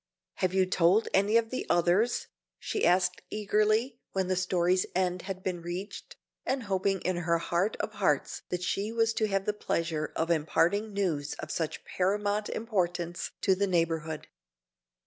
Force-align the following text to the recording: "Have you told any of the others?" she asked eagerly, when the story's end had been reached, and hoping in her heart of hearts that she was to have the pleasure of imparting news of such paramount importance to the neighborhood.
"Have 0.37 0.51
you 0.55 0.65
told 0.65 1.09
any 1.13 1.37
of 1.37 1.51
the 1.51 1.63
others?" 1.69 2.25
she 2.57 2.87
asked 2.87 3.21
eagerly, 3.29 3.99
when 4.13 4.29
the 4.29 4.35
story's 4.35 4.87
end 4.95 5.21
had 5.29 5.43
been 5.43 5.61
reached, 5.61 6.15
and 6.43 6.63
hoping 6.63 7.01
in 7.01 7.17
her 7.17 7.37
heart 7.37 7.77
of 7.79 7.91
hearts 7.91 8.41
that 8.49 8.63
she 8.63 8.91
was 8.91 9.13
to 9.13 9.27
have 9.27 9.45
the 9.45 9.53
pleasure 9.53 10.11
of 10.15 10.31
imparting 10.31 10.91
news 10.91 11.35
of 11.35 11.51
such 11.51 11.85
paramount 11.85 12.49
importance 12.49 13.29
to 13.41 13.53
the 13.53 13.67
neighborhood. 13.67 14.25